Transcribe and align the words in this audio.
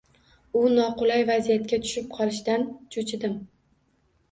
U 0.61 0.63
noqulay 0.79 1.25
vaziyatga 1.27 1.79
tushib 1.85 2.09
qolishdan 2.17 2.67
cho‘chidim. 2.97 3.39